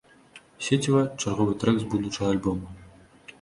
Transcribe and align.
Сеціва 0.67 1.01
чарговы 1.21 1.53
трэк 1.65 1.77
з 1.83 1.87
будучага 1.93 2.33
альбома. 2.37 2.67